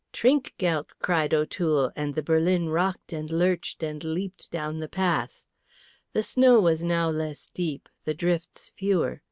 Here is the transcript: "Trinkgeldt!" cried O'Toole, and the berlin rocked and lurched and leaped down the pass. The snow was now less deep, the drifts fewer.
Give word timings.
"Trinkgeldt!" 0.11 0.93
cried 0.99 1.31
O'Toole, 1.31 1.91
and 1.95 2.15
the 2.15 2.23
berlin 2.23 2.69
rocked 2.69 3.13
and 3.13 3.29
lurched 3.29 3.83
and 3.83 4.03
leaped 4.03 4.49
down 4.49 4.79
the 4.79 4.89
pass. 4.89 5.45
The 6.13 6.23
snow 6.23 6.59
was 6.59 6.83
now 6.83 7.11
less 7.11 7.45
deep, 7.45 7.87
the 8.03 8.15
drifts 8.15 8.69
fewer. 8.69 9.19